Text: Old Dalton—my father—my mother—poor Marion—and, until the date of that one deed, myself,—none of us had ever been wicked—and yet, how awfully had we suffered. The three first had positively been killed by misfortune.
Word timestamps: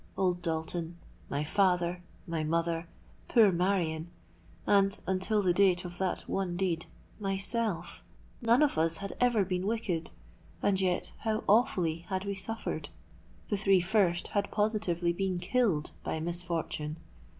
Old 0.17 0.41
Dalton—my 0.41 1.43
father—my 1.43 2.43
mother—poor 2.43 3.51
Marion—and, 3.51 4.97
until 5.05 5.43
the 5.43 5.53
date 5.53 5.85
of 5.85 5.99
that 5.99 6.21
one 6.21 6.57
deed, 6.57 6.87
myself,—none 7.19 8.63
of 8.63 8.79
us 8.79 8.97
had 8.97 9.13
ever 9.21 9.45
been 9.45 9.67
wicked—and 9.67 10.81
yet, 10.81 11.13
how 11.19 11.43
awfully 11.47 11.99
had 12.09 12.25
we 12.25 12.33
suffered. 12.33 12.89
The 13.49 13.57
three 13.57 13.79
first 13.79 14.29
had 14.29 14.49
positively 14.49 15.13
been 15.13 15.37
killed 15.37 15.91
by 16.03 16.19
misfortune. 16.19 16.97